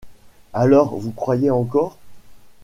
Alors, 0.53 0.95
vous 0.97 1.11
croyez 1.11 1.51
encore... 1.51 1.95